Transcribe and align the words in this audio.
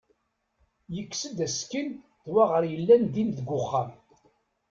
Yekkes-d 0.95 1.37
asekkin 1.45 1.89
d 2.25 2.27
waɣer 2.33 2.61
i 2.65 2.69
yellan 2.75 3.03
din 3.13 3.29
deg 3.37 3.47
uxxam. 3.59 3.89